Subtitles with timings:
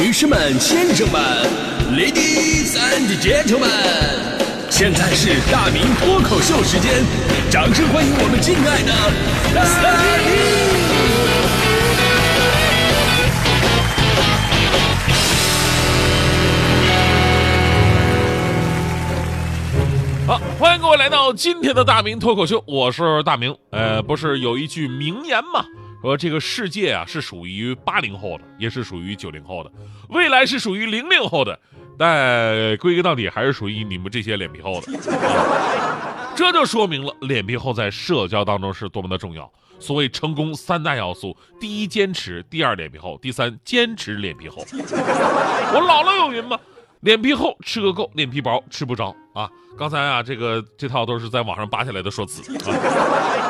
[0.00, 1.20] 女士们、先生们
[1.92, 3.68] ，Ladies and Gentlemen，
[4.70, 7.02] 现在是大明脱口秀时间，
[7.50, 8.92] 掌声欢迎我们敬爱的
[9.52, 9.64] 大
[10.22, 10.28] 明！
[20.28, 23.52] 好，欢迎各位来到今天的大明脱口秀，我是大明。
[23.72, 25.64] 呃，不是有一句名言吗？
[26.00, 29.70] 说这个世界啊是属于八零后的，也是属于九零后的，
[30.08, 31.58] 未来是属于零零后的，
[31.98, 34.92] 但归根到底还是属于你们这些脸皮厚的。
[36.36, 39.50] 这就说明了脸皮厚在社交当中是多么的重要。
[39.80, 44.64] 所谓成功三大要素：第一，坚持；第二，脸皮厚；第三，坚持脸皮厚。
[44.72, 46.58] 我姥姥有云吗，
[47.00, 49.48] 脸皮厚吃个够，脸皮薄吃不着啊。
[49.76, 52.74] 刚才啊，这个这套都是在网上扒下来的说辞啊，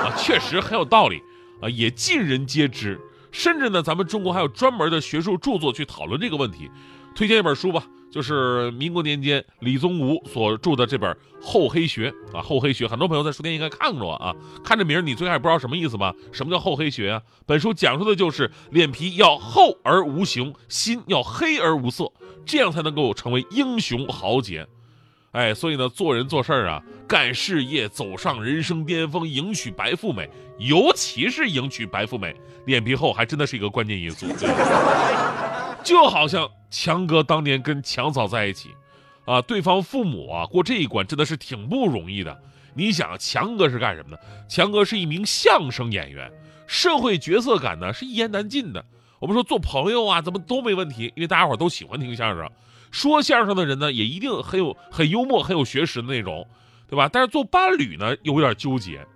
[0.05, 1.23] 啊，确实很有道理
[1.61, 3.01] 啊，也尽人皆知。
[3.31, 6.71] 甚至呢，咱们中国还有专门的学术著作去讨论这个问题。
[7.15, 11.11] 推荐一本书吧，就是民国年间李宗吾所著的这本
[11.43, 14.35] 《厚黑学》啊，《厚黑学》很多朋友在书店应该看过啊。
[14.65, 16.15] 看这名儿，你最开始不知道什么意思吧？
[16.33, 17.23] 什么叫厚黑学啊？
[17.45, 22.13] 本书讲述的就是脸皮要厚而无形，心要黑而无色，
[22.47, 24.67] 这样才能够成为英雄豪杰。
[25.39, 32.35] 哎，所以呢，做人做事儿啊，干事业，走上人生巅峰，迎娶白富美，尤其是迎娶白富美，
[32.67, 34.27] 脸皮厚还真的是一个关键因素。
[35.85, 38.71] 就好像强哥当年跟强嫂在一起，
[39.27, 42.37] 啊，对方父母啊过这一关真的是挺不容易的。
[42.75, 44.21] 你想，强哥是干什么的？
[44.49, 46.29] 强哥是一名相声演员，
[46.67, 48.85] 社会角色感呢是一言难尽的。
[49.21, 52.51] 我们说做朋友啊，怎么都没问题，因为大家伙都喜欢听相声。
[52.91, 56.47] 说相声的人呢，也一定很有很幽默、很有学识的那种，
[56.89, 57.09] 对吧？
[57.13, 59.07] 但是做伴侣呢，又有点纠结，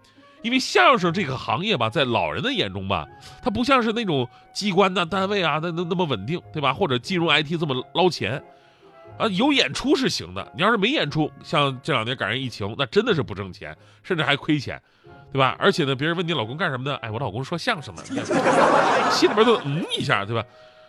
[0.42, 3.06] 因为相声这个行业吧，在老人的眼中吧，
[3.42, 6.72] 它不像是那种机关呐、单位啊，那那那么稳定，对吧？
[6.74, 8.42] 或者金融 IT 这么捞钱，
[9.18, 14.80] 啊，有演出是行的，你要是没演出，像这两年赶上疫情，那真的是不挣钱，甚至还亏钱，
[15.32, 15.56] 对吧？
[15.58, 18.04] 而且呢，别人问你老公干什么的，哎，我老公说相声的，
[19.10, 20.44] 心里边都嗯一下，对吧？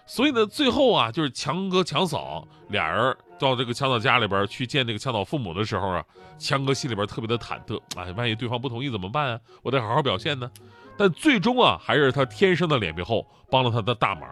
[0.06, 6.04] 所以呢，最后啊，就是强哥强嫂俩人到这个强嫂家里边去见这个强嫂父母的时候啊，
[6.38, 9.40] 强哥心里边特别的忐忑，哎，万一对方不同意怎么办啊？
[9.62, 10.52] 我得好好表现呢。
[10.98, 14.30] 但最终啊，还是他天生的脸皮厚帮了他的大忙。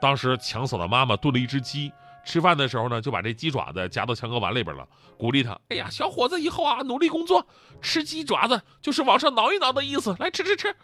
[0.00, 1.90] 当时强嫂的妈妈炖了一只鸡，
[2.24, 4.86] 吃饭的时候呢，就把这鸡爪子夹到强哥碗里边了，
[5.18, 7.44] 鼓励他：“哎呀，小伙子，以后啊，努力工作，
[7.80, 10.76] 吃鸡爪子就是往上挠一挠的意思，来吃吃吃。”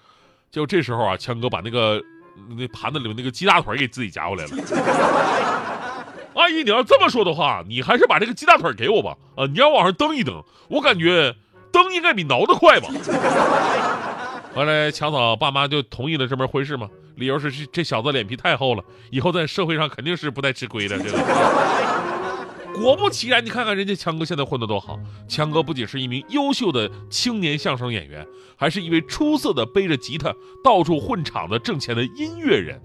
[0.51, 2.03] 就这时候啊，强哥把那个。
[2.57, 4.51] 那盘子里面那个鸡大腿给自己夹过来了。
[6.35, 9.17] 阿姨，你要这么说的话，你还是把这个鸡大腿给我吧。
[9.37, 11.35] 啊，你要往上蹬一蹬，我感觉
[11.71, 12.89] 蹬应该比挠得快吧。
[14.55, 20.99] 后来强嫂爸妈就同意了这门婚事嘛，理由是这这小子脸皮太厚了，以后在社会上肯定是不带吃亏的。
[20.99, 21.19] 这个。
[22.75, 24.99] 果不其然，你看看人家强哥现在混得多好。
[25.29, 30.35] 强哥不仅是一名优秀的青年相声演员，还是一位出色的背着吉他
[30.65, 32.81] 到处混场的挣钱的音乐人。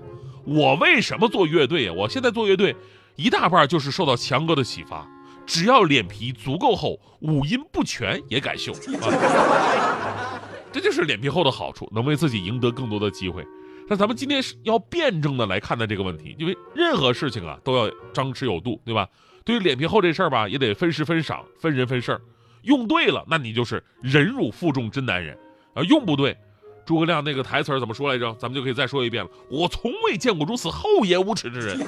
[0.45, 1.93] 我为什么做乐队呀？
[1.93, 2.75] 我现在做乐队，
[3.15, 5.07] 一大半就是受到强哥的启发。
[5.45, 10.41] 只要脸皮足够厚，五音不全也敢秀啊！
[10.73, 13.47] 这就是脸皮厚的好处，能为自己赢得更多的机会。
[13.89, 19.07] 那咱们今天是要辩证的来看待这个问题，因为任何事情啊都要张弛有度，对吧？
[19.47, 22.19] 对于脸皮厚这事儿吧，也得分时分赏，分人分事儿。
[22.63, 25.33] 用对了，那你就是忍辱负重真男人；
[25.73, 26.37] 啊，用不对，
[26.85, 28.35] 诸葛亮那个台词怎么说来着？
[28.37, 29.31] 咱们就可以再说一遍了。
[29.49, 31.79] 我从未见过如此厚颜无耻之人。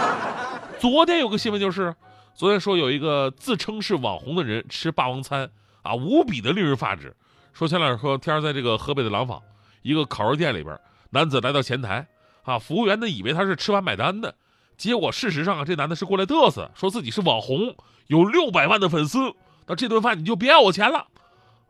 [0.80, 1.94] 昨天有个新闻就是，
[2.34, 5.50] 昨天说有一个自称是网红的人吃霸王餐
[5.82, 7.14] 啊，无比的令人发指。
[7.52, 9.38] 说前两天儿在这个河北的廊坊
[9.82, 10.80] 一个烤肉店里边，
[11.10, 12.06] 男子来到前台
[12.42, 14.34] 啊，服务员呢以为他是吃完买单的。
[14.80, 17.76] 结果事实上啊，这男的是过来嘚瑟，说自己是网红，
[18.06, 19.34] 有六百万的粉丝。
[19.66, 21.06] 那这顿饭你就别要我钱了，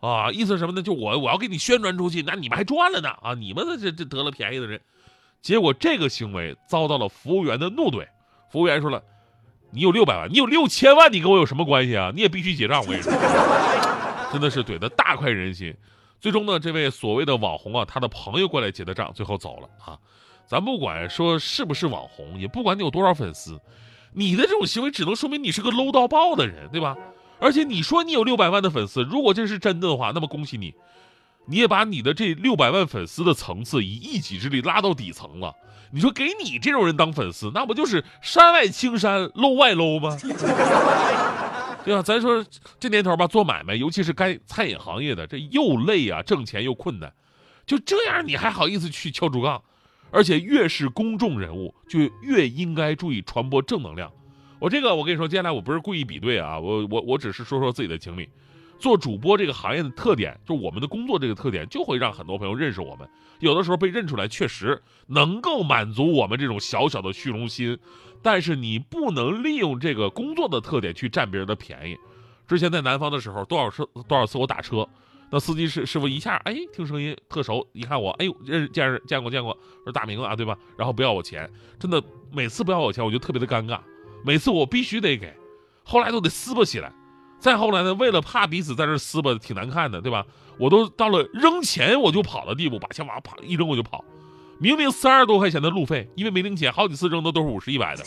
[0.01, 0.81] 啊，意思什么呢？
[0.81, 3.35] 就我我要给你宣传出去，那你们还赚了呢啊！
[3.35, 4.81] 你们这这得了便宜的人。
[5.43, 8.07] 结果这个行为遭到了服务员的怒怼。
[8.53, 9.03] 服务员说了
[9.75, 12.13] ：“你有六百万，你有六千万，你跟我有什么关系啊？
[12.15, 13.13] 你也必须结账。”我跟你说，
[14.31, 15.75] 真的是怼的大快人心。
[16.21, 19.99] 最终呢，这位所谓的网红啊，他的朋友过来结的账，最后走了啊。
[20.51, 23.61] 咱不管说是不是网红，也不管你有多少粉丝，
[24.13, 26.97] 你的这种行为只能说明你是个 low 到爆的人，对吧？
[27.39, 30.75] 而且你说你有六百万的粉丝，如果这是真的的话，那么恭喜你，
[31.47, 35.55] 你也把你的这六百万粉丝的层次以一己之力拉到底层了。
[35.93, 40.19] 你说给你这种人当粉丝，那不就是山外青山，low 外 low 吗？
[41.85, 42.03] 对吧？
[42.03, 42.45] 咱说
[42.81, 47.13] 这年头吧，做买卖，尤其是干餐饮行业的，这又累啊，挣钱又困难，
[47.65, 49.63] 就这样你还好意思去敲竹杠？
[50.11, 54.11] 而且越是公众人物，就越应该注意传播正能量。
[54.59, 58.29] 我这个我跟你说，接下来我不是故意比对啊，我我我只是说说自己的经历。
[58.79, 63.07] 做主播这个行业的特点，就我们的工作这个特点，就会让很多朋友认识我们。
[63.39, 67.79] 有的时候被认出来，确实能够满足我们这种小小的虚荣心，
[68.23, 71.97] 但是你不能利用这个工作的特点去占别人的便宜。
[72.49, 74.89] 之前在南方的时候，多少次多少次我打车，
[75.31, 80.57] 那司机师师傅一下，哎，听声音特熟，一看我，哎呦，认识见识见过见过，说大明啊，对吧？
[80.77, 81.49] 然后不要我钱，
[81.79, 83.79] 真的每次不要我钱，我就特别的尴尬，
[84.25, 85.33] 每次我必须得给，
[85.85, 86.93] 后来都得撕巴起来。
[87.39, 90.27] 再后来呢，为了怕彼此在这撕巴挺难看的，对吧？
[90.59, 94.05] 我都到了扔钱我就跑的地步，把钱往啪一扔我就跑。
[94.59, 98.05] 明明三十多块钱的路费，因为没零钱，好几次扔的都是五十一百的。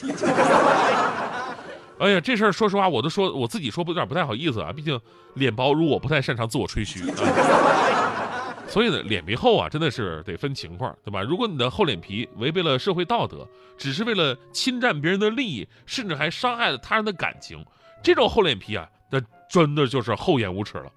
[2.03, 4.99] 哎呀，这事儿说实话，我都说我自己说不有点不太好意思啊，毕竟
[5.35, 6.99] 脸薄如我，不太擅长自我吹嘘。
[8.67, 11.21] 所以呢，脸皮厚啊，真的是得分情况，对吧？
[11.21, 13.47] 如果你的厚脸皮违背了社会道德，
[13.77, 17.65] 只是为了侵占别人的利益，甚至还伤害了他人的感情，
[18.03, 18.85] 这种厚脸皮啊。
[19.09, 20.91] 那真的就是厚颜无耻了，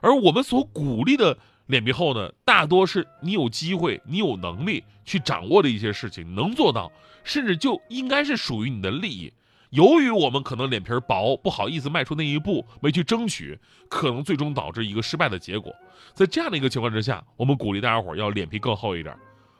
[0.00, 1.36] 而我们所鼓励的
[1.66, 6.90] 脸皮厚呢，大多是你有机会、你有能力去掌握的一些事情，能做到，
[7.24, 9.30] 甚至就应该是属于你的利益。
[9.70, 13.58] 由于我们可能脸皮薄，不好意思迈出那一步，没去争取，
[13.88, 15.74] 可能最终导致一个失败的结果。
[16.14, 19.16] 在这样的一个情况之下，我们鼓励大家伙要脸皮更厚一点。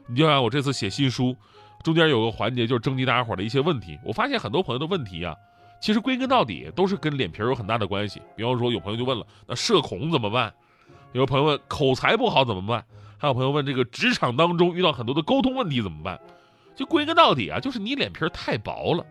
[0.08, 1.36] 你就像我这次写新书，
[1.82, 5.34] 中间有个环节就是征集大家伙的一些问题，我发现很多朋友的问题啊。
[5.80, 8.22] 其实归根到底都是跟脸皮有很大的关系。
[8.34, 10.54] 比方说，有朋友就问了，那社恐怎么办？
[11.12, 12.84] 有朋友问口才不好怎么办？
[13.18, 16.18] 还有朋友问这个职场当中遇到很多的沟通问题怎么办？
[16.74, 19.04] 就归根到底啊，就是你脸皮太薄了。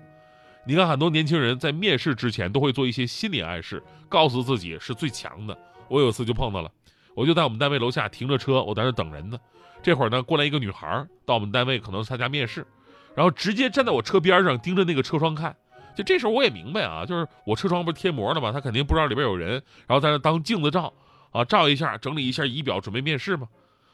[0.67, 5.57] 你看很多年轻人在面试之前都会做一些心理暗示，告诉自己是最强的。
[5.87, 6.71] 我有次就碰到了，
[7.13, 9.37] 我就在我们单位楼下停着车，我在那等人呢。
[9.83, 12.65] 这会儿呢，过来一个女孩到我们单位可能参加面试，
[13.13, 15.55] 然后直接站在我车边上盯着那个车窗看。
[15.95, 18.51] 就这时候我也明白啊，就是我车窗不是贴膜的吗？
[18.51, 20.91] 他肯定不知道里边有人，然后在那当镜子照，
[21.31, 23.47] 啊，照一下，整理一下仪表，准备面试嘛。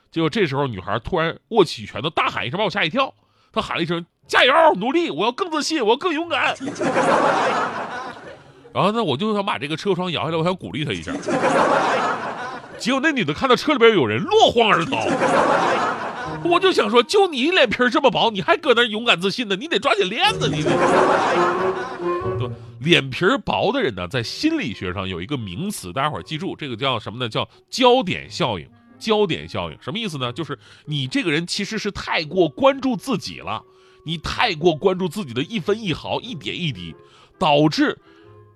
[0.09, 3.13] 结果这时候女孩突然握起拳头，大喊一声，把我吓一跳。
[3.51, 6.55] 他喊了一声：“加油，努力，我要更自信，我要更勇敢。”
[8.73, 11.11] 然后呢，我就想把这个车窗摇下来，我想鼓励他一下。
[12.77, 14.97] 结果那女的看到车里边有人，落荒而逃。
[16.43, 19.55] 我就想说，就你脸皮这么薄，你还搁那勇敢自信呢？
[19.55, 20.71] 你得抓紧链子，你得。
[22.39, 22.49] 对，
[22.79, 27.29] 脸皮薄的人呢，在心理学上有一个名词，大家伙记住，这个叫什么呢？
[27.29, 28.67] 叫焦点效应。
[29.01, 30.31] 焦点效应什么意思呢？
[30.31, 33.63] 就是你这个人其实是太过关注自己了，
[34.05, 36.95] 你太过关注自己的一分一毫、一点一滴，
[37.39, 37.97] 导致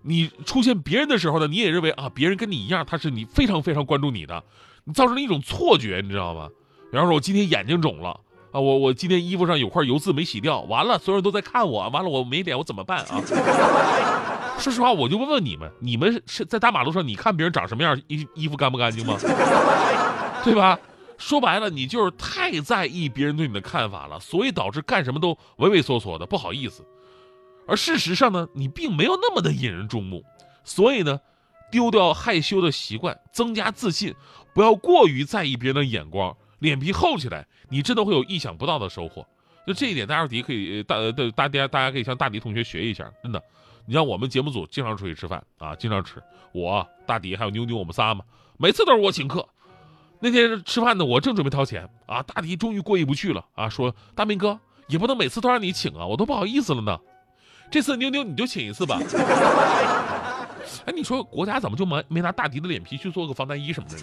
[0.04, 4.44] 你出现别人的时候呢，你也认为啊，别人跟你一样，他是你非常非常关注你的，
[4.84, 6.48] 你造成了一种错觉，你知道吗？
[6.92, 8.10] 比方说，我今天眼睛肿了
[8.52, 13.20] 啊，我我今天衣服上有块油渍没洗掉，完了，所有人都在看我，完了我没脸，我怎么办啊？
[14.58, 19.18] 说实话，我就问问你们，你们是在大马路上，你看别人长什么样，衣衣服干不干净吗？
[20.46, 20.80] 对吧？
[21.18, 26.86] 说白了，你就是太在意别人对你的看法了，所以导致干什么都畏畏缩缩的，不好意思。
[27.68, 30.24] 而事实上呢，你并没有那么的引人注目，
[30.64, 31.20] 所以呢，
[31.72, 34.14] 丢掉害羞的习惯，增加自信，
[34.54, 36.36] 不要过于在意别人的眼光。
[36.60, 39.26] 脸皮厚起来，你真的会有意想不到的收获。
[39.66, 43.10] 就这一点，大家迪可以大的大家大家可以向大迪同学学一下。
[43.24, 43.42] 真的，
[43.86, 46.22] 你像我们节目组经常出去吃饭啊，经常吃。
[46.52, 48.24] 我大迪还有妞妞，我们仨嘛，
[48.58, 49.48] 每次都是我请客。
[50.20, 56.98] 那天吃饭呢，我正准备掏钱啊，大迪终于过意不去了啊，说大明哥也不能每次都让你请啊，我都不好意思了呢。
[57.72, 59.00] 这次妞妞你就请一次吧。
[60.86, 63.98] 哎，你说国家怎么就没没拿大迪的脸皮去做个防弹衣什么的？